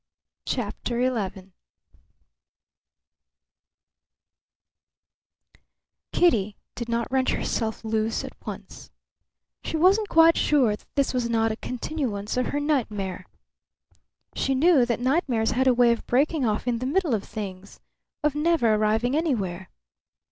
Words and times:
CHAPTER 0.47 0.99
XI 1.05 1.51
Kitty 6.11 6.57
did 6.73 6.89
not 6.89 7.07
wrench 7.11 7.33
herself 7.33 7.85
loose 7.85 8.23
at 8.23 8.33
once. 8.43 8.89
She 9.63 9.77
wasn't 9.77 10.09
quite 10.09 10.37
sure 10.37 10.75
that 10.75 10.87
this 10.95 11.13
was 11.13 11.29
not 11.29 11.51
a 11.51 11.55
continuance 11.55 12.35
of 12.35 12.47
her 12.47 12.59
nightmare. 12.59 13.27
She 14.33 14.55
knew 14.55 14.87
that 14.87 14.99
nightmares 14.99 15.51
had 15.51 15.67
a 15.67 15.73
way 15.75 15.91
of 15.91 16.07
breaking 16.07 16.45
off 16.47 16.67
in 16.67 16.79
the 16.79 16.87
middle 16.87 17.13
of 17.13 17.23
things, 17.23 17.79
of 18.23 18.33
never 18.33 18.73
arriving 18.73 19.15
anywhere. 19.15 19.69